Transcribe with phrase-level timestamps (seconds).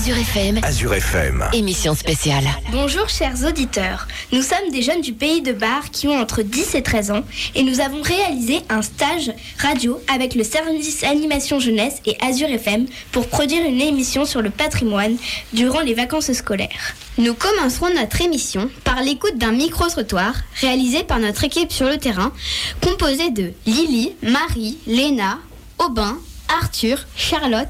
[0.00, 0.60] Azure FM.
[0.62, 1.44] Azure FM.
[1.52, 2.44] Émission spéciale.
[2.72, 6.74] Bonjour chers auditeurs, nous sommes des jeunes du pays de Bar qui ont entre 10
[6.74, 7.22] et 13 ans
[7.54, 12.86] et nous avons réalisé un stage radio avec le service animation jeunesse et Azure FM
[13.12, 15.18] pour produire une émission sur le patrimoine
[15.52, 16.94] durant les vacances scolaires.
[17.18, 20.32] Nous commencerons notre émission par l'écoute d'un micro-trottoir
[20.62, 22.32] réalisé par notre équipe sur le terrain
[22.80, 25.40] composée de Lily, Marie, Léna,
[25.76, 26.16] Aubin,
[26.62, 27.68] Arthur, Charlotte,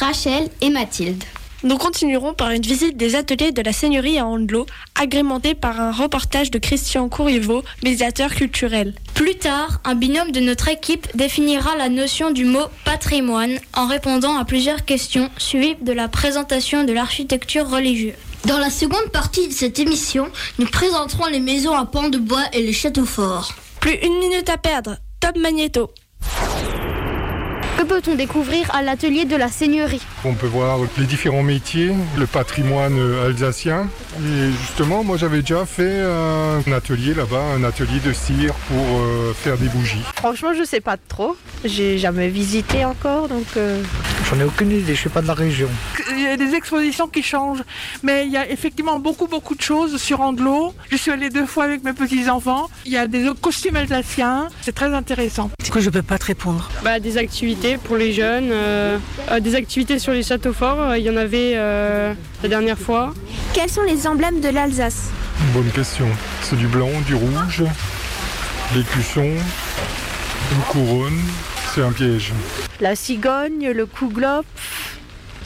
[0.00, 1.22] Rachel et Mathilde.
[1.64, 5.90] Nous continuerons par une visite des ateliers de la Seigneurie à Andelot, agrémenté par un
[5.90, 8.94] reportage de Christian Courriveau, médiateur culturel.
[9.14, 14.38] Plus tard, un binôme de notre équipe définira la notion du mot patrimoine en répondant
[14.38, 18.14] à plusieurs questions suivies de la présentation de l'architecture religieuse.
[18.44, 20.28] Dans la seconde partie de cette émission,
[20.60, 23.52] nous présenterons les maisons à pans de bois et les châteaux forts.
[23.80, 24.98] Plus une minute à perdre.
[25.18, 25.90] Top Magnéto.
[27.78, 32.26] Que peut-on découvrir à l'atelier de la Seigneurie On peut voir les différents métiers, le
[32.26, 33.88] patrimoine alsacien.
[34.18, 39.32] Et justement, moi j'avais déjà fait un atelier là-bas, un atelier de cire pour euh,
[39.32, 40.02] faire des bougies.
[40.16, 41.36] Franchement, je sais pas trop.
[41.64, 43.46] J'ai jamais visité encore, donc.
[43.56, 43.80] Euh...
[44.24, 45.68] J'en ai aucune idée, je suis pas de la région.
[46.12, 47.62] Il y a des expositions qui changent,
[48.02, 50.74] mais il y a effectivement beaucoup beaucoup de choses sur Andelot.
[50.90, 52.68] Je suis allée deux fois avec mes petits enfants.
[52.84, 55.50] Il y a des costumes alsaciens, c'est très intéressant.
[55.62, 56.68] C'est que je peux pas te répondre.
[56.84, 58.98] Bah, des activités pour les jeunes, euh,
[59.30, 60.80] euh, des activités sur les châteaux forts.
[60.80, 63.14] euh, Il y en avait euh, la dernière fois.
[63.54, 65.08] Quels sont les emblèmes de l'Alsace?
[65.54, 66.06] Bonne question.
[66.42, 67.62] C'est du blanc, du rouge,
[68.74, 69.22] l'écusson,
[70.52, 71.22] une couronne.
[71.74, 72.32] C'est un piège.
[72.80, 74.44] La cigogne, le kouglof,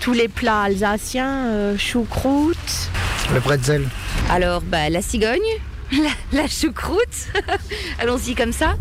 [0.00, 2.90] tous les plats alsaciens, euh, choucroute.
[3.32, 3.86] Le bretzel.
[4.30, 5.40] Alors, bah, la cigogne,
[5.92, 7.28] la, la choucroute,
[8.00, 8.74] allons-y comme ça.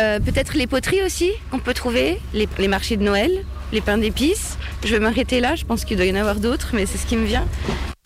[0.00, 3.98] Euh, Peut-être les poteries aussi qu'on peut trouver, les, les marchés de Noël, les pains
[3.98, 4.56] d'épices.
[4.84, 7.06] Je vais m'arrêter là, je pense qu'il doit y en avoir d'autres, mais c'est ce
[7.06, 7.46] qui me vient.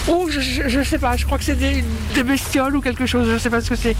[0.09, 1.85] Oh, je, je, je sais pas, je crois que c'est des,
[2.15, 3.95] des bestioles ou quelque chose, je sais pas ce que c'est.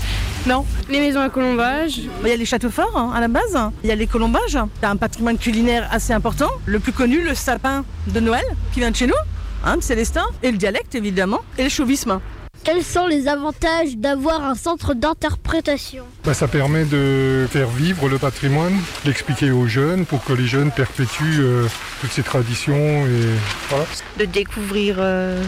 [0.47, 0.65] Non?
[0.89, 1.99] Les maisons à colombage.
[2.23, 4.55] Il y a les châteaux forts hein, à la base, il y a les colombages,
[4.55, 6.51] il y a un patrimoine culinaire assez important.
[6.67, 9.15] Le plus connu, le sapin de Noël, qui vient de chez nous,
[9.65, 12.19] hein, de Célestin, et le dialecte évidemment, et le chauvisme.
[12.63, 16.05] Quels sont les avantages d'avoir un centre d'interprétation?
[16.25, 18.75] Bah, ça permet de faire vivre le patrimoine,
[19.07, 21.67] l'expliquer aux jeunes pour que les jeunes perpétuent euh,
[22.01, 23.07] toutes ces traditions.
[23.07, 23.39] Et
[23.71, 23.87] voilà.
[24.19, 25.43] De découvrir euh,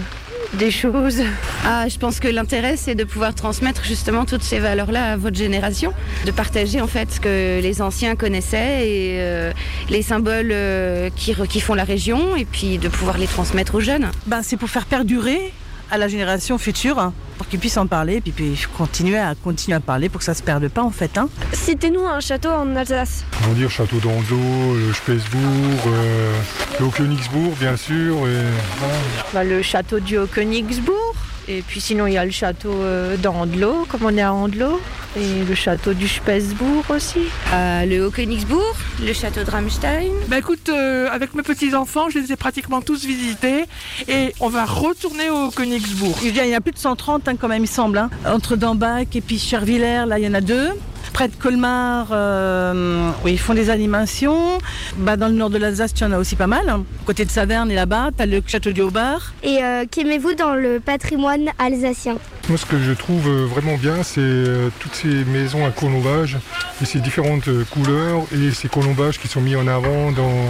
[0.54, 1.22] des choses.
[1.64, 5.36] Ah, je pense que l'intérêt, c'est de pouvoir transmettre justement toutes ces valeurs-là à votre
[5.36, 5.92] génération,
[6.26, 9.52] de partager en fait ce que les anciens connaissaient et euh,
[9.88, 13.80] les symboles euh, qui, qui font la région, et puis de pouvoir les transmettre aux
[13.80, 14.10] jeunes.
[14.26, 15.52] Ben, c'est pour faire perdurer
[15.92, 19.34] à la génération future, hein, pour qu'ils puissent en parler, et puis, puis continuer à
[19.34, 21.18] continuer à parler pour que ça se perde pas en fait.
[21.18, 21.28] Hein.
[21.52, 23.24] Citez-nous un château en Alsace.
[23.44, 26.34] On va dire Château d'Andelot, le Spesbourg, euh,
[26.80, 28.14] le Haut-Königsbourg bien sûr.
[28.26, 28.42] Et,
[28.78, 28.94] voilà.
[29.34, 31.14] Bah, le château du Haut-Königsbourg.
[31.48, 34.80] Et puis sinon, il y a le château euh, d'Andelot, comme on est à Andelot.
[35.16, 37.18] Et le château du Spesbourg aussi.
[37.52, 40.08] Euh, le Haut-Königsbourg, le château de Ramstein.
[40.28, 43.64] Bah écoute, euh, avec mes petits-enfants, je les ai pratiquement tous visités
[44.08, 46.16] et on va retourner au Königsbourg.
[46.24, 47.98] Il y a- il y en a plus de 130 hein, quand même, il semble.
[47.98, 48.08] hein.
[48.26, 50.70] Entre Dambach et puis Chervillers, là, il y en a deux.
[51.12, 54.58] Près de Colmar, euh, où ils font des animations.
[54.96, 56.68] Bah, dans le nord de l'Alsace, tu en as aussi pas mal.
[56.70, 56.84] hein.
[57.04, 59.32] Côté de Saverne et là-bas, tu as le château du Haut-Bar.
[59.42, 62.16] Et euh, qu'aimez-vous dans le patrimoine alsacien?
[62.48, 64.44] Moi, ce que je trouve euh, vraiment bien, c'est
[64.80, 66.38] toutes ces maisons à colombage
[66.82, 70.48] et ces différentes euh, couleurs et ces colombages qui sont mis en avant dans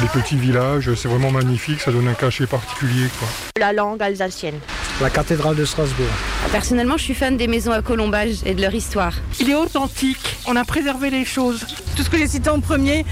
[0.00, 0.94] les petits villages.
[0.94, 3.08] C'est vraiment magnifique, ça donne un cachet particulier.
[3.18, 3.28] Quoi.
[3.60, 4.58] La langue alsacienne.
[5.00, 6.06] La cathédrale de Strasbourg.
[6.50, 9.14] Personnellement, je suis fan des maisons à colombage et de leur histoire.
[9.40, 11.66] Il est authentique, on a préservé les choses.
[11.94, 13.04] Tout ce que j'ai cité en premier,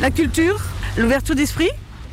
[0.00, 0.60] la culture,
[0.96, 1.70] l'ouverture d'esprit,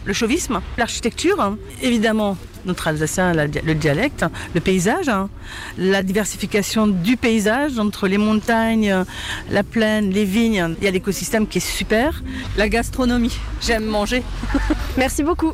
[0.09, 1.59] le chauvisme, l'architecture, hein.
[1.83, 4.25] évidemment notre alsacien, le dialecte,
[4.55, 5.29] le paysage, hein.
[5.77, 9.05] la diversification du paysage entre les montagnes,
[9.51, 10.75] la plaine, les vignes.
[10.79, 12.23] Il y a l'écosystème qui est super.
[12.57, 14.23] La gastronomie, j'aime manger.
[14.97, 15.53] Merci beaucoup.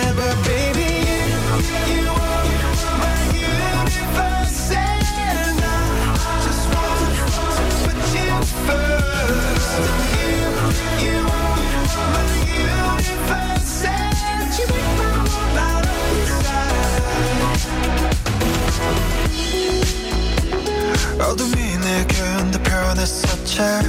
[23.61, 23.79] 새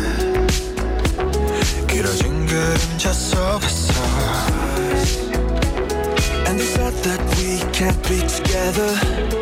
[1.86, 3.94] 길어진 그림자 속에서.
[6.46, 9.41] And they said that we can't be together.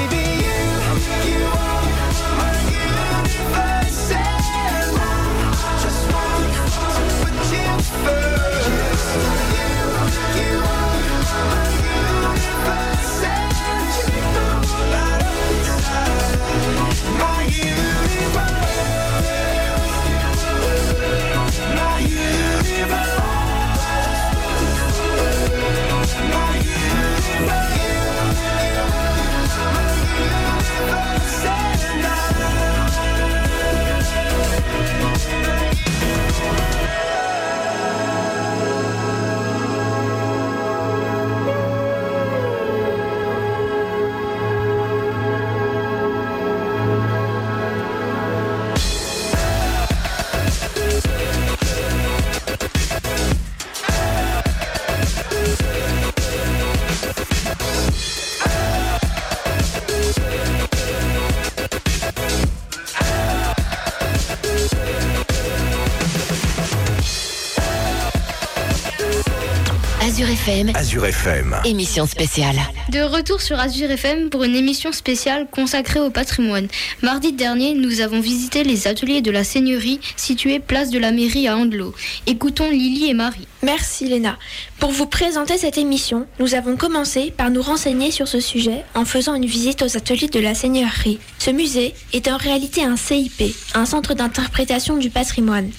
[70.47, 71.55] FM, Azure FM.
[71.65, 72.55] émission spéciale.
[72.89, 76.67] De retour sur Azure FM pour une émission spéciale consacrée au patrimoine.
[77.03, 81.47] Mardi dernier, nous avons visité les ateliers de la Seigneurie situés place de la mairie
[81.47, 81.93] à Andelot.
[82.25, 83.47] Écoutons Lily et Marie.
[83.61, 84.39] Merci Léna.
[84.79, 89.05] Pour vous présenter cette émission, nous avons commencé par nous renseigner sur ce sujet en
[89.05, 91.19] faisant une visite aux ateliers de la Seigneurie.
[91.37, 95.69] Ce musée est en réalité un CIP, un centre d'interprétation du patrimoine.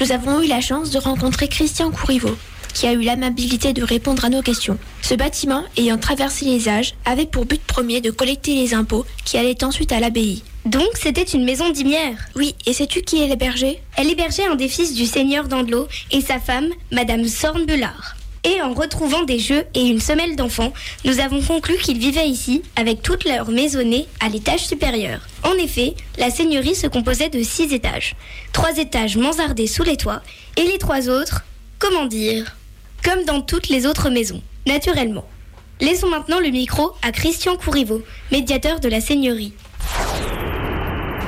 [0.00, 2.34] Nous avons eu la chance de rencontrer Christian Courriveau
[2.76, 4.76] qui a eu l'amabilité de répondre à nos questions.
[5.00, 9.38] Ce bâtiment, ayant traversé les âges, avait pour but premier de collecter les impôts qui
[9.38, 10.42] allaient ensuite à l'abbaye.
[10.66, 13.80] Donc c'était une maison d'Imière Oui, et sais-tu qui est l'hébergé?
[13.96, 18.14] Elle hébergeait un des fils du seigneur d'Andelot et sa femme, Madame Sornbelard.
[18.44, 20.74] Et en retrouvant des jeux et une semelle d'enfants,
[21.06, 25.20] nous avons conclu qu'ils vivaient ici avec toute leur maisonnée à l'étage supérieur.
[25.44, 28.16] En effet, la seigneurie se composait de six étages.
[28.52, 30.20] Trois étages mansardés sous les toits
[30.58, 31.42] et les trois autres,
[31.78, 32.54] comment dire,
[33.04, 35.24] comme dans toutes les autres maisons, naturellement.
[35.80, 39.52] Laissons maintenant le micro à Christian Courriveau, médiateur de la seigneurie.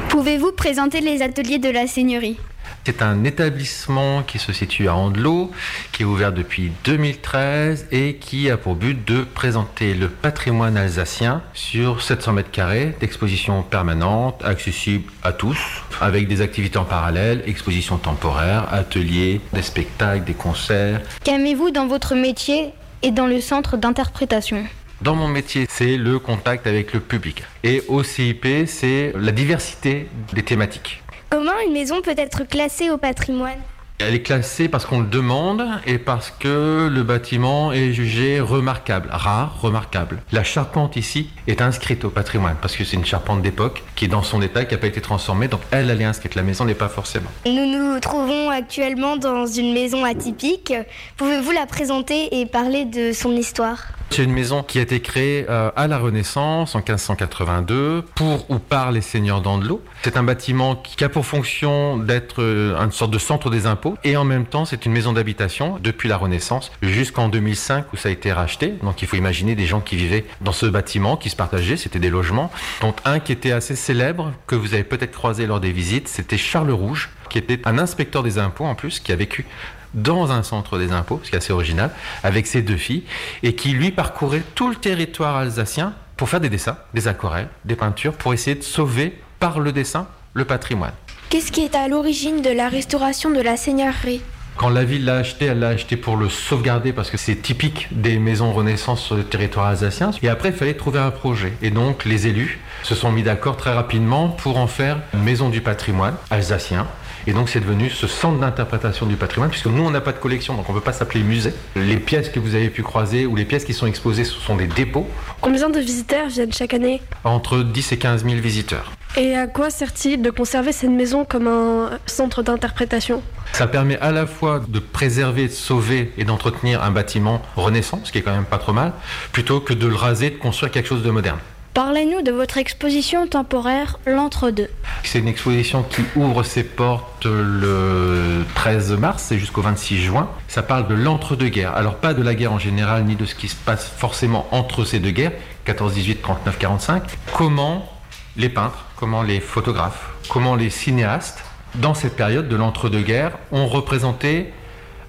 [0.09, 2.39] Pouvez-vous présenter les ateliers de la Seigneurie?
[2.85, 5.51] C'est un établissement qui se situe à Andelot,
[5.93, 11.43] qui est ouvert depuis 2013 et qui a pour but de présenter le patrimoine alsacien
[11.53, 15.59] sur 700 mètres carrés d'exposition permanente, accessible à tous,
[16.01, 21.03] avec des activités en parallèle, expositions temporaires, ateliers, des spectacles, des concerts.
[21.25, 22.71] Qu'aimez-vous dans votre métier
[23.03, 24.65] et dans le centre d'interprétation?
[25.03, 27.45] Dans mon métier, c'est le contact avec le public.
[27.63, 31.03] Et au CIP, c'est la diversité des thématiques.
[31.31, 33.59] Comment une maison peut être classée au patrimoine
[33.99, 39.11] Elle est classée parce qu'on le demande et parce que le bâtiment est jugé remarquable,
[39.13, 40.23] rare, remarquable.
[40.33, 44.09] La charpente ici est inscrite au patrimoine parce que c'est une charpente d'époque qui est
[44.09, 46.35] dans son état, qui n'a pas été transformée, donc elle, elle est inscrite.
[46.35, 47.29] La maison n'est pas forcément.
[47.45, 50.73] Nous nous trouvons actuellement dans une maison atypique.
[51.19, 53.98] Pouvez-vous la présenter et parler de son histoire?
[54.11, 58.59] C'est une maison qui a été créée euh, à la Renaissance en 1582 pour ou
[58.59, 59.83] par les seigneurs d'Andelot.
[60.03, 63.97] C'est un bâtiment qui a pour fonction d'être euh, une sorte de centre des impôts
[64.05, 68.09] et en même temps c'est une maison d'habitation depuis la Renaissance jusqu'en 2005 où ça
[68.09, 68.75] a été racheté.
[68.83, 72.01] Donc il faut imaginer des gens qui vivaient dans ce bâtiment, qui se partageaient, c'était
[72.01, 72.51] des logements.
[72.81, 76.39] Donc un qui était assez célèbre, que vous avez peut-être croisé lors des visites, c'était
[76.39, 79.47] Charles Rouge, qui était un inspecteur des impôts en plus, qui a vécu
[79.95, 81.91] dans un centre des impôts, ce qui est assez original,
[82.23, 83.05] avec ses deux filles,
[83.43, 87.77] et qui lui parcourait tout le territoire alsacien pour faire des dessins, des aquarelles, des
[87.77, 90.93] peintures, pour essayer de sauver par le dessin le patrimoine.
[91.31, 94.23] Qu'est-ce qui est à l'origine de la restauration de la seigneurie?
[94.57, 97.87] Quand la ville l'a acheté, elle l'a acheté pour le sauvegarder parce que c'est typique
[97.93, 100.11] des maisons Renaissance sur le territoire alsacien.
[100.21, 101.53] Et après, il fallait trouver un projet.
[101.63, 105.49] Et donc, les élus se sont mis d'accord très rapidement pour en faire une maison
[105.49, 106.89] du patrimoine alsacien.
[107.29, 110.19] Et donc c'est devenu ce centre d'interprétation du patrimoine, puisque nous on n'a pas de
[110.19, 111.53] collection, donc on ne peut pas s'appeler musée.
[111.77, 114.57] Les pièces que vous avez pu croiser ou les pièces qui sont exposées, ce sont
[114.57, 115.07] des dépôts.
[115.43, 117.03] Combien de visiteurs viennent chaque année?
[117.25, 118.93] Entre 10 et 15 000 visiteurs.
[119.19, 123.23] Et à quoi sert-il de conserver cette maison comme un centre d'interprétation?
[123.53, 128.13] Ça permet à la fois de préserver, de sauver et d'entretenir un bâtiment renaissant, ce
[128.13, 128.95] qui est quand même pas trop mal,
[129.33, 131.39] plutôt que de le raser, de construire quelque chose de moderne.
[131.75, 134.69] Parlez-nous de votre exposition temporaire L'Entre-deux.
[135.05, 140.29] C'est une exposition qui ouvre ses portes le 13 mars et jusqu'au 26 juin.
[140.49, 141.77] Ça parle de l'entre-deux-guerres.
[141.77, 144.85] Alors pas de la guerre en général, ni de ce qui se passe forcément entre
[144.85, 145.33] ces deux guerres,
[145.67, 147.03] 14-18, 39-45.
[147.33, 147.89] Comment
[148.37, 151.45] les peintres, comment les photographes, comment les cinéastes,
[151.77, 154.53] dans cette période de l'entre-deux-guerres, ont représenté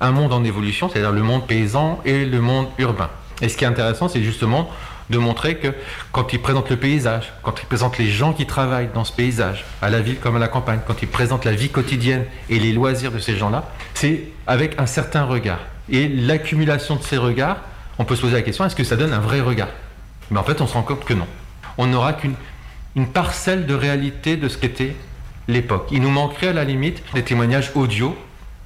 [0.02, 3.10] un monde en évolution, c'est-à-dire le monde paysan et le monde urbain.
[3.42, 4.70] Et ce qui est intéressant, c'est justement
[5.10, 5.74] de montrer que
[6.12, 9.66] quand ils présentent le paysage, quand ils présentent les gens qui travaillent dans ce paysage,
[9.82, 12.72] à la ville comme à la campagne, quand ils présentent la vie quotidienne et les
[12.72, 15.60] loisirs de ces gens-là, c'est avec un certain regard.
[15.90, 17.58] Et l'accumulation de ces regards,
[17.98, 19.70] on peut se poser la question, est-ce que ça donne un vrai regard?
[20.32, 21.28] Mais en fait, on se rend compte que non.
[21.78, 22.36] On n'aura qu'une
[22.96, 24.96] une parcelle de réalité de ce qu'était
[25.48, 25.88] l'époque.
[25.92, 28.16] Il nous manquerait à la limite des témoignages audio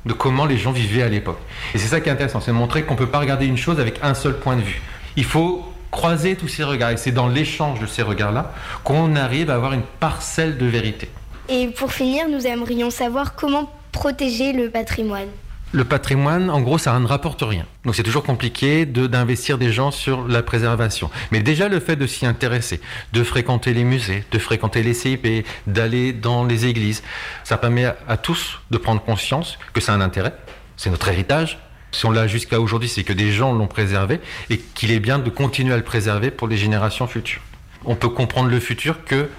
[0.06, 1.40] de comment les gens vivaient à l'époque.
[1.74, 3.58] Et c'est ça qui est intéressant, c'est de montrer qu'on ne peut pas regarder une
[3.58, 4.82] chose avec un seul point de vue.
[5.16, 6.92] Il faut croiser tous ces regards.
[6.92, 8.52] Et c'est dans l'échange de ces regards-là
[8.84, 11.08] qu'on arrive à avoir une parcelle de vérité.
[11.50, 15.28] Et pour finir, nous aimerions savoir comment protéger le patrimoine.
[15.72, 17.66] Le patrimoine, en gros, ça ne rapporte rien.
[17.84, 21.10] Donc c'est toujours compliqué de- d'investir des gens sur la préservation.
[21.32, 22.80] Mais déjà le fait de s'y intéresser,
[23.12, 27.02] de fréquenter les musées, de fréquenter les CIP, d'aller dans les églises,
[27.44, 30.34] ça permet à, à tous de prendre conscience que c'est un intérêt,
[30.78, 31.58] c'est notre héritage.
[31.94, 34.20] Si on l'a jusqu'à aujourd'hui, c'est que des gens l'ont préservé
[34.50, 37.42] et qu'il est bien de continuer à le préserver pour les générations futures.
[37.86, 39.30] On peut comprendre le futur que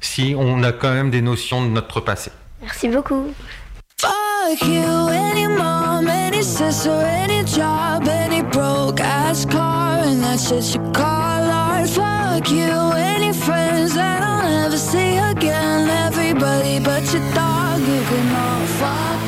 [0.00, 2.30] si on a quand même des notions de notre passé.
[2.62, 3.34] Merci beaucoup.
[4.00, 10.74] Fuck you, any mom, any sister, any job, any broke ass car, and that's shit
[10.74, 11.88] you call art.
[11.88, 15.90] Fuck you, any friends that I'll never see again.
[16.06, 19.27] Everybody but your dog, you can all fuck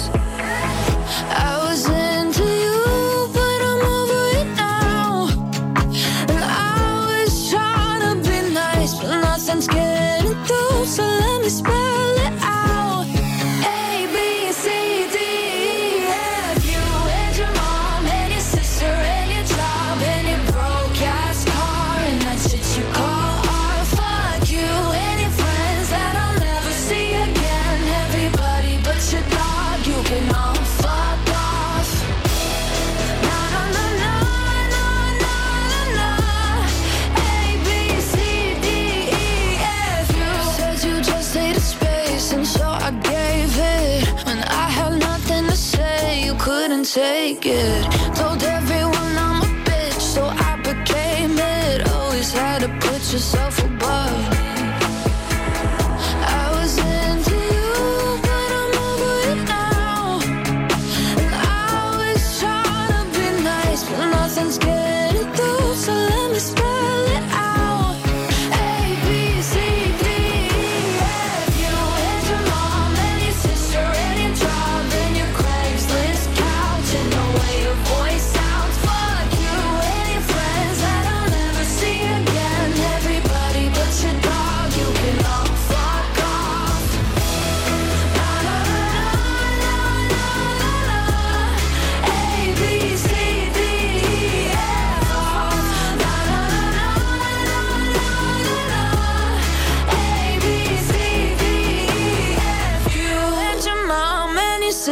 [47.33, 47.70] Take it.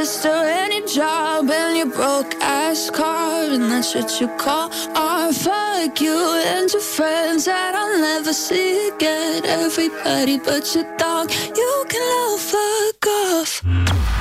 [0.05, 0.29] Sister
[0.71, 5.35] your job and your broke ass car, and that's what you call art?
[5.35, 9.43] Fuck you and your friends that I'll never see again.
[9.45, 13.61] Everybody but your dog, you can love fuck off.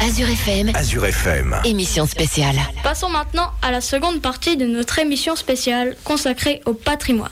[0.01, 1.55] Azure FM, Azure FM.
[1.65, 2.57] émission spéciale.
[2.83, 7.31] Passons maintenant à la seconde partie de notre émission spéciale consacrée au patrimoine.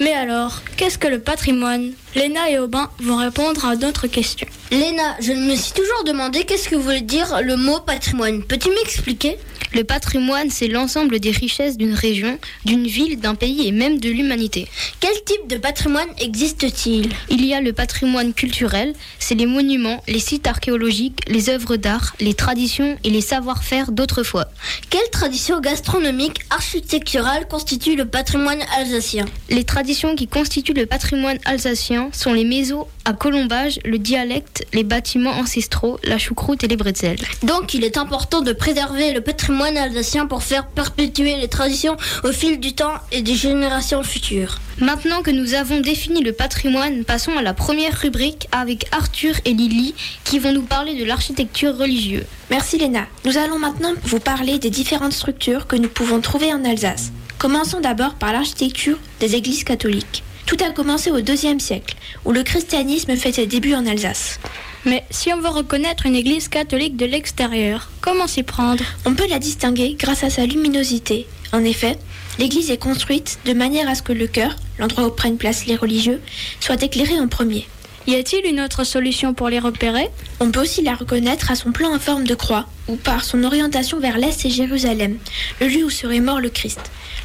[0.00, 1.92] Mais alors, qu'est-ce que le patrimoine?
[2.14, 4.48] Léna et Aubin vont répondre à d'autres questions.
[4.70, 8.42] Léna, je me suis toujours demandé qu'est-ce que voulait dire le mot patrimoine.
[8.42, 9.36] Peux-tu m'expliquer?
[9.72, 14.10] Le patrimoine, c'est l'ensemble des richesses d'une région, d'une ville, d'un pays et même de
[14.10, 14.66] l'humanité.
[14.98, 17.08] Quel type de patrimoine existe-t-il?
[17.28, 22.16] Il y a le patrimoine culturel, c'est les monuments, les sites archéologiques, les œuvres d'art,
[22.18, 24.46] les traditions et les savoir-faire d'autrefois.
[24.88, 29.26] Quelle tradition gastronomique, architecturale constitue le patrimoine alsacien?
[29.50, 34.84] Les traditions qui constituent le patrimoine alsacien sont les maisons à colombage, le dialecte, les
[34.84, 37.18] bâtiments ancestraux, la choucroute et les bretzels.
[37.42, 42.32] Donc il est important de préserver le patrimoine alsacien pour faire perpétuer les traditions au
[42.32, 44.58] fil du temps et des générations futures.
[44.80, 49.52] Maintenant que nous avons défini le patrimoine, passons à la première rubrique avec Arthur et
[49.52, 52.24] Lily qui vont nous parler de l'architecture religieuse.
[52.50, 53.06] Merci Léna.
[53.24, 57.12] Nous allons maintenant vous parler des différentes structures que nous pouvons trouver en Alsace.
[57.40, 60.22] Commençons d'abord par l'architecture des églises catholiques.
[60.44, 64.38] Tout a commencé au IIe siècle, où le christianisme fait ses débuts en Alsace.
[64.84, 68.84] Mais si on veut reconnaître une église catholique de l'extérieur, comment s'y prendre?
[69.06, 71.26] On peut la distinguer grâce à sa luminosité.
[71.54, 71.96] En effet,
[72.38, 75.76] l'église est construite de manière à ce que le cœur, l'endroit où prennent place les
[75.76, 76.20] religieux,
[76.60, 77.66] soit éclairé en premier.
[78.10, 80.08] Y a-t-il une autre solution pour les repérer?
[80.40, 83.44] On peut aussi la reconnaître à son plan en forme de croix ou par son
[83.44, 85.16] orientation vers l'est et Jérusalem,
[85.60, 86.80] le lieu où serait mort le Christ.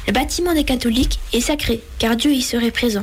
[0.06, 3.02] Le bâtiment des catholiques est sacré car Dieu y serait présent.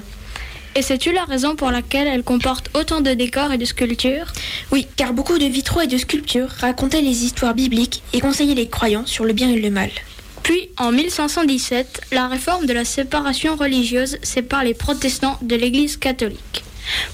[0.76, 4.32] Et sais-tu la raison pour laquelle elle comporte autant de décors et de sculptures?
[4.72, 8.70] Oui, car beaucoup de vitraux et de sculptures racontaient les histoires bibliques et conseillaient les
[8.70, 9.90] croyants sur le bien et le mal.
[10.42, 16.64] Puis, en 1517, la réforme de la séparation religieuse sépare les protestants de l'Église catholique.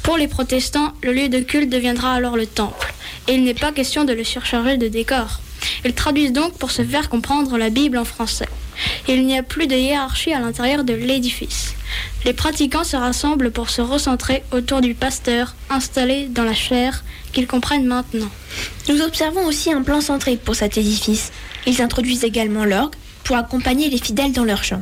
[0.03, 2.93] Pour les protestants, le lieu de culte deviendra alors le temple,
[3.27, 5.41] et il n'est pas question de le surcharger de décors.
[5.85, 8.47] Ils traduisent donc pour se faire comprendre la Bible en français.
[9.07, 11.73] Il n'y a plus de hiérarchie à l'intérieur de l'édifice.
[12.25, 17.03] Les pratiquants se rassemblent pour se recentrer autour du pasteur installé dans la chair
[17.33, 18.29] qu'ils comprennent maintenant.
[18.87, 21.31] Nous observons aussi un plan centré pour cet édifice.
[21.65, 24.81] Ils introduisent également l'orgue pour accompagner les fidèles dans leur chant.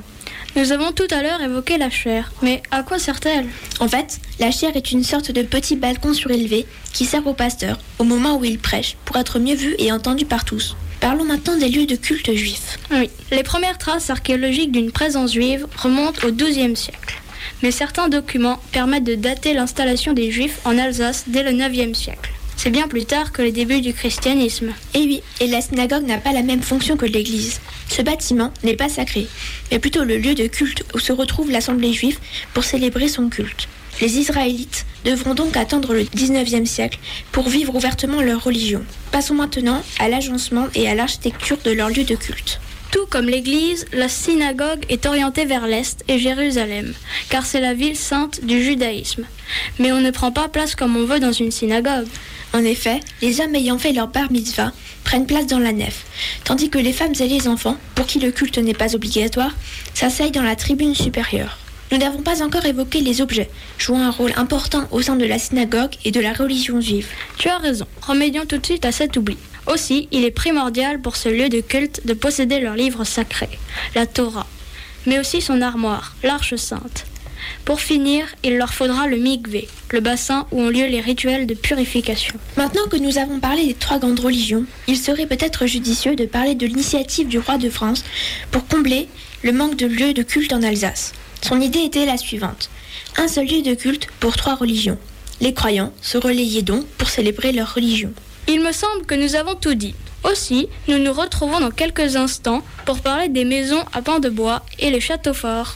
[0.55, 3.47] Nous avons tout à l'heure évoqué la chaire, mais à quoi sert-elle?
[3.79, 7.77] En fait, la chaire est une sorte de petit balcon surélevé qui sert au pasteur
[7.99, 10.75] au moment où il prêche pour être mieux vu et entendu par tous.
[10.99, 12.79] Parlons maintenant des lieux de culte juifs.
[12.91, 17.21] Oui, les premières traces archéologiques d'une présence juive remontent au XIIe siècle.
[17.61, 22.31] Mais certains documents permettent de dater l'installation des juifs en Alsace dès le IXe siècle.
[22.57, 24.73] C'est bien plus tard que les débuts du christianisme.
[24.95, 27.61] Et oui, et la synagogue n'a pas la même fonction que l'église.
[27.87, 29.27] Ce bâtiment n'est pas sacré,
[29.71, 32.17] mais plutôt le lieu de culte où se retrouve l'assemblée juive
[32.55, 33.69] pour célébrer son culte.
[34.01, 36.99] Les Israélites devront donc attendre le 19e siècle
[37.31, 38.83] pour vivre ouvertement leur religion.
[39.11, 42.59] Passons maintenant à l'agencement et à l'architecture de leur lieu de culte.
[42.91, 46.93] Tout comme l'église, la synagogue est orientée vers l'est et Jérusalem,
[47.29, 49.25] car c'est la ville sainte du judaïsme.
[49.79, 52.07] Mais on ne prend pas place comme on veut dans une synagogue.
[52.53, 54.71] En effet, les hommes ayant fait leur bar mitzvah
[55.03, 56.05] prennent place dans la nef,
[56.43, 59.55] tandis que les femmes et les enfants, pour qui le culte n'est pas obligatoire,
[59.93, 61.57] s'asseyent dans la tribune supérieure.
[61.91, 65.39] Nous n'avons pas encore évoqué les objets, jouant un rôle important au sein de la
[65.39, 67.07] synagogue et de la religion juive.
[67.37, 69.37] Tu as raison, remédions tout de suite à cet oubli.
[69.67, 73.49] Aussi, il est primordial pour ce lieu de culte de posséder leur livre sacré,
[73.95, 74.47] la Torah,
[75.05, 77.05] mais aussi son armoire, l'arche sainte.
[77.65, 81.53] Pour finir, il leur faudra le mikvé, le bassin où ont lieu les rituels de
[81.53, 82.35] purification.
[82.55, 86.55] Maintenant que nous avons parlé des trois grandes religions, il serait peut-être judicieux de parler
[86.55, 88.03] de l'initiative du roi de France
[88.51, 89.07] pour combler
[89.43, 91.13] le manque de lieux de culte en Alsace.
[91.41, 92.69] Son idée était la suivante.
[93.17, 94.97] Un seul lieu de culte pour trois religions.
[95.39, 98.11] Les croyants se relayaient donc pour célébrer leur religion.
[98.49, 99.93] Il me semble que nous avons tout dit.
[100.23, 104.63] Aussi, nous nous retrouvons dans quelques instants pour parler des maisons à pans de bois
[104.79, 105.75] et les châteaux forts.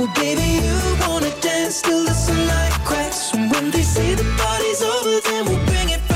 [0.00, 3.34] Oh baby, you wanna dance till the sunlight cracks.
[3.34, 6.07] And when they say the party's over, then we'll bring it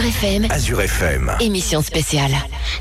[0.00, 1.32] Azure FM, Azure FM.
[1.40, 2.30] émission spéciale.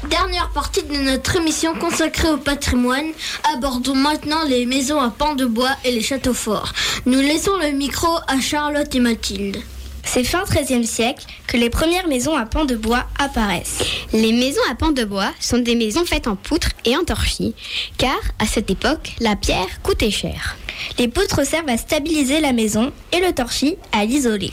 [0.10, 3.08] Dernière partie de notre émission consacrée au patrimoine.
[3.54, 6.72] Abordons maintenant les maisons à pans de bois et les châteaux forts.
[7.06, 9.58] Nous laissons le micro à Charlotte et Mathilde.
[10.06, 13.84] C'est fin XIIIe siècle que les premières maisons à pans de bois apparaissent.
[14.14, 17.56] Les maisons à pans de bois sont des maisons faites en poutres et en torchis,
[17.98, 20.58] car à cette époque, la pierre coûtait cher.
[21.00, 24.52] Les poutres servent à stabiliser la maison et le torchis à l'isoler.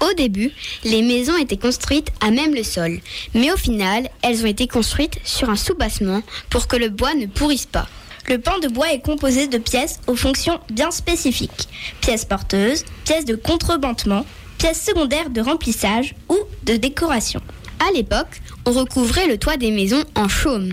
[0.00, 0.50] Au début,
[0.82, 2.98] les maisons étaient construites à même le sol,
[3.34, 7.26] mais au final, elles ont été construites sur un soubassement pour que le bois ne
[7.26, 7.86] pourrisse pas.
[8.28, 11.68] Le pan de bois est composé de pièces aux fonctions bien spécifiques.
[12.00, 14.26] Pièces porteuses, pièces de contrebantement,
[14.62, 17.40] pièces secondaires de remplissage ou de décoration.
[17.80, 20.72] À l'époque, on recouvrait le toit des maisons en chaume.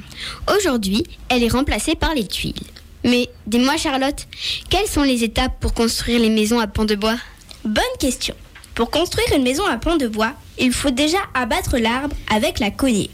[0.55, 2.53] Aujourd'hui, elle est remplacée par les tuiles.
[3.03, 4.27] Mais dis-moi Charlotte,
[4.69, 7.17] quelles sont les étapes pour construire les maisons à pans de bois?
[7.65, 8.35] Bonne question.
[8.75, 12.69] Pour construire une maison à pans de bois, il faut déjà abattre l'arbre avec la
[12.69, 13.09] cognée.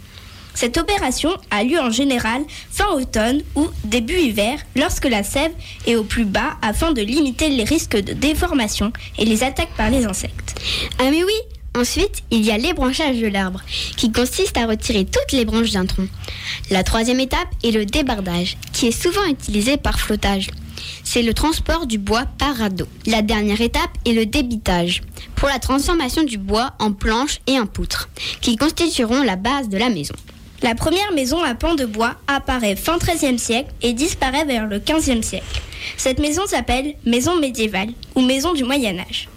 [0.55, 2.41] Cette opération a lieu en général
[2.71, 5.51] fin automne ou début hiver lorsque la sève
[5.85, 9.89] est au plus bas afin de limiter les risques de déformation et les attaques par
[9.89, 10.55] les insectes.
[10.97, 11.33] Ah mais oui
[11.77, 13.61] Ensuite, il y a l'ébranchage de l'arbre,
[13.97, 16.07] qui consiste à retirer toutes les branches d'un tronc.
[16.71, 20.51] La troisième étape est le débardage, qui est souvent utilisé par flottage.
[21.03, 22.87] C'est le transport du bois par radeau.
[23.05, 25.01] La dernière étape est le débitage,
[25.35, 28.07] pour la transformation du bois en planches et en poutres,
[28.39, 30.15] qui constitueront la base de la maison.
[30.61, 34.79] La première maison à pans de bois apparaît fin XIIIe siècle et disparaît vers le
[34.79, 35.61] XVe siècle.
[35.97, 39.27] Cette maison s'appelle maison médiévale ou maison du Moyen Âge.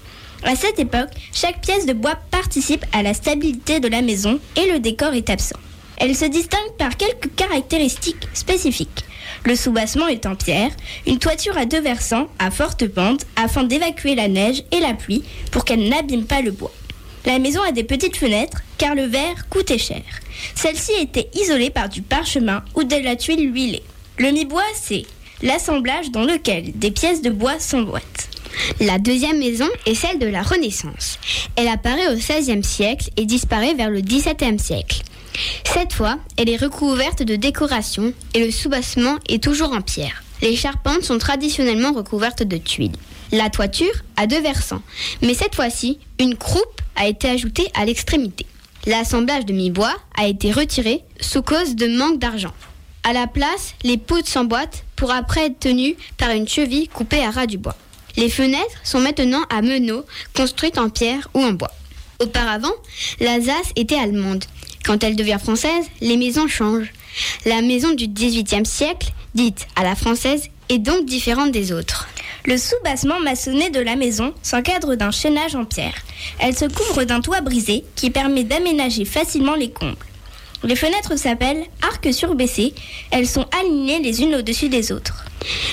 [0.44, 4.70] À cette époque, chaque pièce de bois participe à la stabilité de la maison et
[4.70, 5.58] le décor est absent.
[5.96, 9.04] Elle se distingue par quelques caractéristiques spécifiques.
[9.44, 10.70] Le soubassement est en pierre,
[11.06, 15.24] une toiture à deux versants à forte pente afin d'évacuer la neige et la pluie
[15.50, 16.72] pour qu'elle n'abîme pas le bois.
[17.28, 20.00] La maison a des petites fenêtres car le verre coûtait cher.
[20.54, 23.82] Celle-ci était isolée par du parchemin ou de la tuile huilée.
[24.16, 25.04] Le mi-bois, c'est
[25.42, 28.30] l'assemblage dans lequel des pièces de bois s'emboîtent.
[28.80, 31.18] La deuxième maison est celle de la Renaissance.
[31.56, 35.02] Elle apparaît au XVIe siècle et disparaît vers le XVIIe siècle.
[35.70, 40.24] Cette fois, elle est recouverte de décorations et le soubassement est toujours en pierre.
[40.40, 42.96] Les charpentes sont traditionnellement recouvertes de tuiles.
[43.32, 44.82] La toiture a deux versants,
[45.22, 48.46] mais cette fois-ci, une croupe a été ajoutée à l'extrémité.
[48.86, 52.54] L'assemblage de mi-bois a été retiré sous cause de manque d'argent.
[53.04, 57.30] À la place, les poutres s'emboîtent pour après être tenues par une cheville coupée à
[57.30, 57.76] ras du bois.
[58.16, 61.70] Les fenêtres sont maintenant à meneaux, construites en pierre ou en bois.
[62.20, 62.72] Auparavant,
[63.20, 64.44] l'Alsace était allemande.
[64.84, 66.92] Quand elle devient française, les maisons changent.
[67.44, 72.08] La maison du XVIIIe siècle, dite à la française, est donc différente des autres.
[72.48, 75.92] Le soubassement maçonné de la maison s'encadre d'un chaînage en pierre.
[76.38, 79.98] Elle se couvre d'un toit brisé qui permet d'aménager facilement les combles.
[80.62, 82.72] Les fenêtres s'appellent arcs surbaissés.
[83.10, 85.26] Elles sont alignées les unes au-dessus des autres.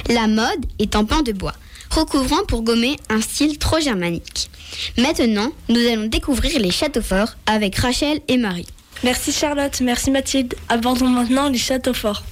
[0.10, 1.54] La mode est en pan de bois,
[1.92, 4.50] recouvrant pour gommer un style trop germanique.
[4.98, 8.68] Maintenant, nous allons découvrir les châteaux forts avec Rachel et Marie.
[9.06, 10.54] Merci Charlotte, merci Mathilde.
[10.68, 12.24] Abordons maintenant les châteaux forts.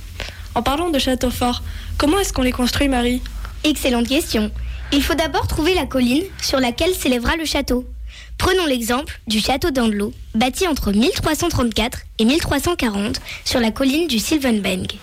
[0.54, 1.64] En parlant de châteaux forts,
[1.98, 3.22] comment est-ce qu'on les construit Marie?
[3.64, 4.52] Excellente question.
[4.92, 7.86] Il faut d'abord trouver la colline sur laquelle s'élèvera le château.
[8.38, 14.94] Prenons l'exemple du château d'Andelot, bâti entre 1334 et 1340 sur la colline du Sylvenberg.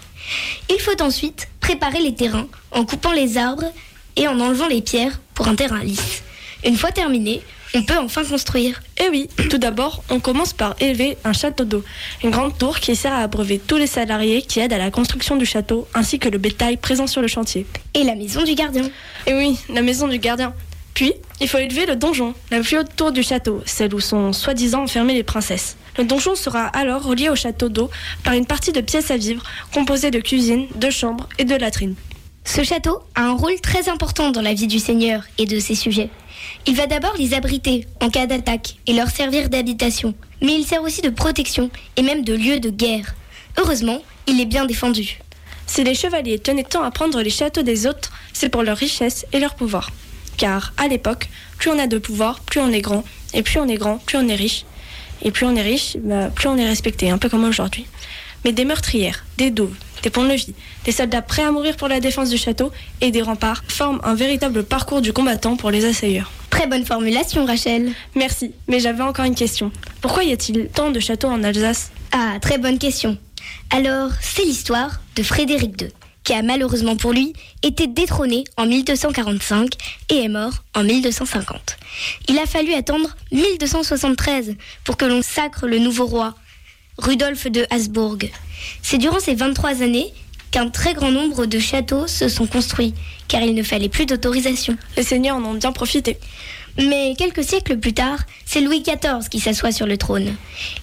[0.68, 3.72] Il faut ensuite préparer les terrains en coupant les arbres
[4.16, 6.22] et en enlevant les pierres pour un terrain lisse.
[6.64, 7.42] Une fois terminé,
[7.74, 8.82] on peut enfin construire.
[8.98, 11.84] Eh oui, tout d'abord, on commence par élever un château d'eau,
[12.22, 15.36] une grande tour qui sert à abreuver tous les salariés qui aident à la construction
[15.36, 17.66] du château, ainsi que le bétail présent sur le chantier.
[17.94, 18.90] Et la maison du gardien.
[19.26, 20.52] Eh oui, la maison du gardien.
[20.94, 24.32] Puis, il faut élever le donjon, la plus haute tour du château, celle où sont
[24.32, 25.76] soi-disant enfermées les princesses.
[25.96, 27.90] Le donjon sera alors relié au château d'eau
[28.24, 31.94] par une partie de pièces à vivre, composée de cuisine, de chambres et de latrines.
[32.44, 35.74] Ce château a un rôle très important dans la vie du seigneur et de ses
[35.74, 36.10] sujets.
[36.66, 40.82] Il va d'abord les abriter en cas d'attaque et leur servir d'habitation, mais il sert
[40.82, 43.14] aussi de protection et même de lieu de guerre.
[43.58, 45.18] Heureusement, il est bien défendu.
[45.66, 49.26] Si les chevaliers tenaient tant à prendre les châteaux des autres, c'est pour leur richesse
[49.32, 49.90] et leur pouvoir.
[50.36, 53.68] Car, à l'époque, plus on a de pouvoir, plus on est grand, et plus on
[53.68, 54.64] est grand, plus on est riche.
[55.22, 57.86] Et plus on est riche, bah, plus on est respecté, un peu comme aujourd'hui.
[58.44, 62.30] Mais des meurtrières, des douves, des ponts-levis, des soldats prêts à mourir pour la défense
[62.30, 66.30] du château et des remparts forment un véritable parcours du combattant pour les assailleurs.
[66.48, 67.92] Très bonne formulation, Rachel.
[68.14, 69.70] Merci, mais j'avais encore une question.
[70.00, 71.90] Pourquoi y a-t-il tant de châteaux en Alsace?
[72.12, 73.18] Ah, très bonne question.
[73.70, 75.88] Alors, c'est l'histoire de Frédéric II.
[76.24, 79.70] qui a malheureusement pour lui été détrôné en 1245
[80.10, 81.76] et est mort en 1250.
[82.28, 86.34] Il a fallu attendre 1273 pour que l'on sacre le nouveau roi,
[87.00, 88.18] Rudolf de Habsbourg.
[88.82, 90.12] C'est durant ces 23 années
[90.50, 92.94] qu'un très grand nombre de châteaux se sont construits,
[93.28, 94.76] car il ne fallait plus d'autorisation.
[94.96, 96.18] Les seigneurs en ont bien profité.
[96.78, 100.34] Mais quelques siècles plus tard, c'est Louis XIV qui s'assoit sur le trône.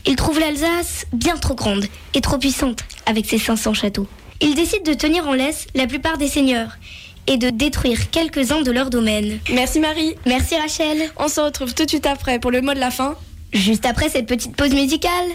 [0.06, 4.08] Il trouve l'Alsace bien trop grande et trop puissante avec ses 500 châteaux.
[4.42, 6.78] Il décide de tenir en laisse la plupart des seigneurs
[7.26, 9.40] et de détruire quelques-uns de leurs domaines.
[9.52, 10.16] Merci Marie.
[10.26, 11.10] Merci Rachel.
[11.18, 13.16] On se retrouve tout de suite après pour le mot de la fin.
[13.54, 15.28] Juste après cette petite pause musicale.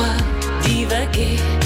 [0.00, 0.16] toi
[0.62, 1.59] divaguer.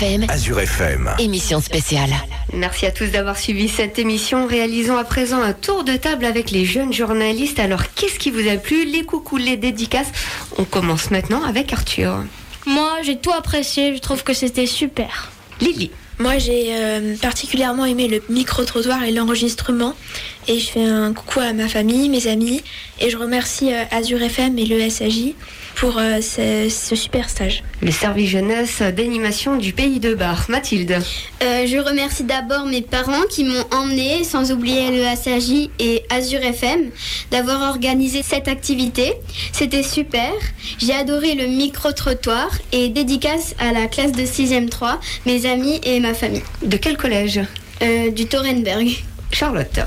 [0.00, 1.10] FM, Azure FM.
[1.18, 2.08] émission spéciale.
[2.54, 4.46] Merci à tous d'avoir suivi cette émission.
[4.46, 7.58] Réalisons à présent un tour de table avec les jeunes journalistes.
[7.58, 8.86] Alors, qu'est-ce qui vous a plu?
[8.86, 10.10] Les coucous, les dédicaces.
[10.56, 12.24] On commence maintenant avec Arthur.
[12.64, 13.94] Moi, j'ai tout apprécié.
[13.94, 15.30] Je trouve que c'était super.
[15.60, 15.90] Lily.
[16.18, 19.94] Moi, j'ai euh, particulièrement aimé le micro-trottoir et l'enregistrement.
[20.48, 22.62] Et je fais un coucou à ma famille, mes amis.
[23.00, 25.34] Et je remercie euh, Azure FM et le SAJ
[25.80, 27.64] pour euh, ce, ce super stage.
[27.80, 30.44] Le service jeunesse d'animation du pays de Bar.
[30.50, 30.92] Mathilde.
[31.42, 36.42] Euh, je remercie d'abord mes parents qui m'ont emmené, sans oublier le SAJ et Azure
[36.44, 36.90] FM,
[37.30, 39.14] d'avoir organisé cette activité.
[39.52, 40.30] C'était super.
[40.78, 45.98] J'ai adoré le micro-trottoir et dédicace à la classe de 6e 3, mes amis et
[46.00, 46.42] ma famille.
[46.62, 47.40] De quel collège?
[47.82, 48.86] Euh, Du Torenberg.
[49.32, 49.80] Charlotte.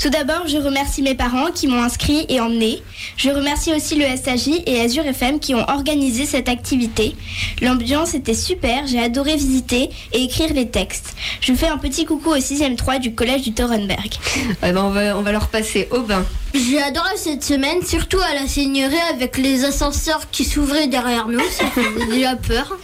[0.00, 2.82] Tout d'abord, je remercie mes parents qui m'ont inscrit et emmené.
[3.16, 7.14] Je remercie aussi le SAJ et Azure FM qui ont organisé cette activité.
[7.60, 11.14] L'ambiance était super, j'ai adoré visiter et écrire les textes.
[11.40, 14.10] Je fais un petit coucou au 6e 3 du collège du Torenberg.
[14.64, 16.24] Eh ben, on, va, on va leur passer au bain.
[16.54, 21.40] J'ai adoré cette semaine, surtout à la seigneurie avec les ascenseurs qui s'ouvraient derrière nous.
[21.50, 22.76] Ça faisait déjà peur.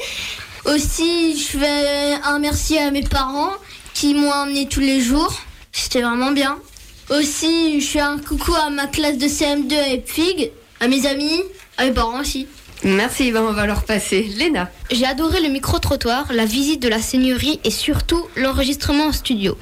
[0.65, 3.53] Aussi, je fais un merci à mes parents
[3.95, 5.33] qui m'ont emmené tous les jours.
[5.73, 6.59] C'était vraiment bien.
[7.11, 11.43] Aussi, je fais un coucou à ma classe de CM2 à Epfig, à mes amis,
[11.79, 12.47] à mes parents aussi.
[12.85, 14.31] Merci, ben, on va leur passer.
[14.37, 14.71] Léna.
[14.91, 19.57] J'ai adoré le micro-trottoir, la visite de la seigneurie et surtout l'enregistrement en studio.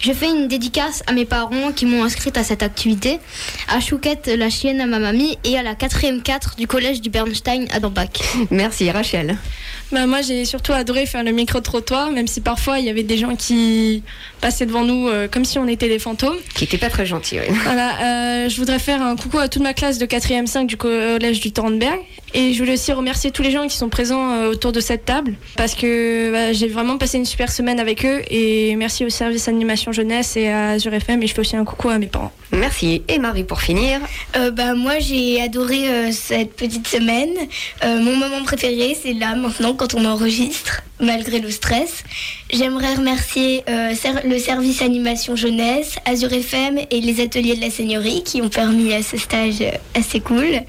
[0.00, 3.20] Je fais une dédicace à mes parents qui m'ont inscrite à cette activité,
[3.68, 7.10] à Chouquette, la chienne à ma mamie et à la 4e 4 du collège du
[7.10, 8.20] Bernstein à Dombach.
[8.50, 9.38] Merci, Rachel.
[9.92, 13.18] Bah, moi, j'ai surtout adoré faire le micro-trottoir, même si parfois il y avait des
[13.18, 14.02] gens qui
[14.40, 16.36] passaient devant nous euh, comme si on était des fantômes.
[16.54, 17.54] Qui n'était pas très gentil, oui.
[17.64, 20.78] Voilà, euh, je voudrais faire un coucou à toute ma classe de 4e 5 du
[20.78, 22.00] collège du Tornberg.
[22.32, 25.04] Et je voulais aussi remercier tous les gens qui sont présents euh, autour de cette
[25.04, 28.22] table parce que bah, j'ai vraiment passé une super semaine avec eux.
[28.30, 31.22] Et merci au service animation jeunesse et à Azure FM.
[31.22, 32.32] Et je fais aussi un coucou à mes parents.
[32.52, 33.02] Merci.
[33.08, 34.00] Et Marie, pour finir
[34.36, 37.30] Euh, bah, moi, j'ai adoré euh, cette petite semaine.
[37.82, 42.04] Euh, mon moment préféré, c'est là, maintenant, quand on enregistre, malgré le stress.
[42.50, 48.42] J'aimerais remercier le service animation jeunesse, Azure FM et les ateliers de la Seigneurie qui
[48.42, 49.64] ont permis à ce stage
[49.94, 50.60] assez cool.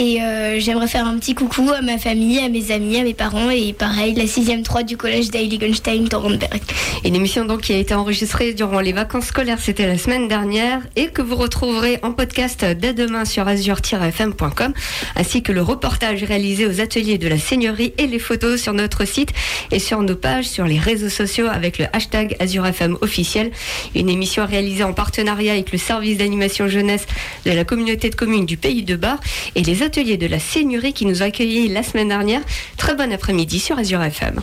[0.00, 3.14] Et euh, j'aimerais faire un petit coucou à ma famille, à mes amis, à mes
[3.14, 6.60] parents et pareil, la 6e 3 du collège d'Heiligenstein, Torrenberg.
[7.04, 10.82] Une émission donc qui a été enregistrée durant les vacances scolaires, c'était la semaine dernière,
[10.94, 14.72] et que vous retrouverez en podcast dès demain sur azure-fm.com,
[15.16, 19.04] ainsi que le reportage réalisé aux ateliers de la Seigneurie et les photos sur notre
[19.04, 19.30] site
[19.72, 23.50] et sur nos pages sur les réseaux sociaux avec le hashtag AzureFM officiel.
[23.96, 27.06] Une émission réalisée en partenariat avec le service d'animation jeunesse
[27.44, 29.18] de la communauté de communes du Pays de Bar
[29.56, 32.42] et les ateliers de la Seigneurie qui nous ont accueillis la semaine dernière.
[32.76, 34.38] Très bon après-midi sur Azure FM.